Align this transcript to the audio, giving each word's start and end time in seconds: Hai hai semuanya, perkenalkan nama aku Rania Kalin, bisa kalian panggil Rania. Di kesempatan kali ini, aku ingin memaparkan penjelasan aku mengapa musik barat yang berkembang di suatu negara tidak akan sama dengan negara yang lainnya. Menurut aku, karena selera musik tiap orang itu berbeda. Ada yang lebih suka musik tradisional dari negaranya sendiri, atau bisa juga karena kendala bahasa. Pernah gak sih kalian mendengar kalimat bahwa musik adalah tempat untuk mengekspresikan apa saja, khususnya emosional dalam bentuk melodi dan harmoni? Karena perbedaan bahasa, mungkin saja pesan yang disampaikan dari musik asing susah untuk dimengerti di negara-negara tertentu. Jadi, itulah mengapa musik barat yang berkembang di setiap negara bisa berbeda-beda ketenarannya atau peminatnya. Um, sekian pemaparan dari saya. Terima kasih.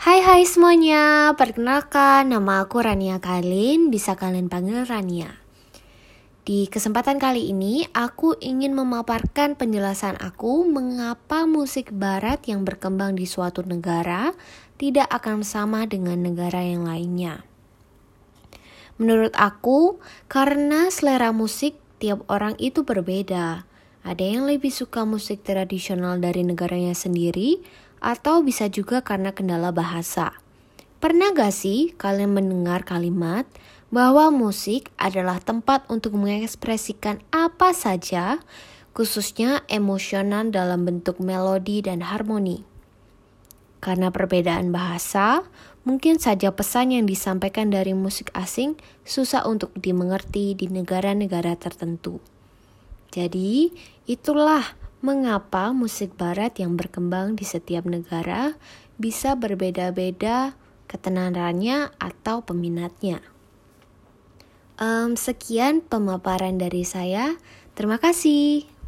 Hai 0.00 0.24
hai 0.24 0.48
semuanya, 0.48 1.36
perkenalkan 1.36 2.32
nama 2.32 2.64
aku 2.64 2.80
Rania 2.80 3.20
Kalin, 3.20 3.92
bisa 3.92 4.16
kalian 4.16 4.48
panggil 4.48 4.88
Rania. 4.88 5.36
Di 6.40 6.72
kesempatan 6.72 7.20
kali 7.20 7.52
ini, 7.52 7.84
aku 7.92 8.32
ingin 8.40 8.72
memaparkan 8.72 9.60
penjelasan 9.60 10.16
aku 10.16 10.64
mengapa 10.64 11.44
musik 11.44 11.92
barat 11.92 12.40
yang 12.48 12.64
berkembang 12.64 13.12
di 13.12 13.28
suatu 13.28 13.60
negara 13.60 14.32
tidak 14.80 15.04
akan 15.12 15.44
sama 15.44 15.84
dengan 15.84 16.16
negara 16.24 16.64
yang 16.64 16.88
lainnya. 16.88 17.44
Menurut 18.96 19.36
aku, 19.36 20.00
karena 20.32 20.88
selera 20.88 21.28
musik 21.28 21.76
tiap 22.00 22.24
orang 22.32 22.56
itu 22.56 22.88
berbeda. 22.88 23.68
Ada 24.00 24.24
yang 24.24 24.48
lebih 24.48 24.72
suka 24.72 25.04
musik 25.04 25.44
tradisional 25.44 26.16
dari 26.24 26.40
negaranya 26.40 26.96
sendiri, 26.96 27.60
atau 28.00 28.40
bisa 28.40 28.66
juga 28.66 29.04
karena 29.04 29.30
kendala 29.30 29.70
bahasa. 29.70 30.34
Pernah 31.00 31.32
gak 31.32 31.52
sih 31.52 31.96
kalian 31.96 32.36
mendengar 32.36 32.84
kalimat 32.84 33.48
bahwa 33.88 34.28
musik 34.28 34.92
adalah 35.00 35.40
tempat 35.40 35.84
untuk 35.88 36.12
mengekspresikan 36.16 37.24
apa 37.32 37.72
saja, 37.72 38.40
khususnya 38.92 39.64
emosional 39.72 40.52
dalam 40.52 40.84
bentuk 40.84 41.16
melodi 41.20 41.80
dan 41.80 42.04
harmoni? 42.04 42.68
Karena 43.80 44.12
perbedaan 44.12 44.76
bahasa, 44.76 45.40
mungkin 45.88 46.20
saja 46.20 46.52
pesan 46.52 46.92
yang 46.92 47.08
disampaikan 47.08 47.72
dari 47.72 47.96
musik 47.96 48.28
asing 48.36 48.76
susah 49.08 49.48
untuk 49.48 49.72
dimengerti 49.72 50.52
di 50.52 50.68
negara-negara 50.68 51.56
tertentu. 51.56 52.20
Jadi, 53.10 53.72
itulah 54.04 54.76
mengapa 55.00 55.72
musik 55.72 56.16
barat 56.16 56.56
yang 56.60 56.76
berkembang 56.76 57.36
di 57.36 57.44
setiap 57.44 57.88
negara 57.88 58.56
bisa 59.00 59.32
berbeda-beda 59.36 60.56
ketenarannya 60.88 61.92
atau 61.96 62.44
peminatnya. 62.44 63.24
Um, 64.80 65.16
sekian 65.16 65.84
pemaparan 65.84 66.56
dari 66.56 66.84
saya. 66.88 67.36
Terima 67.76 68.00
kasih. 68.00 68.79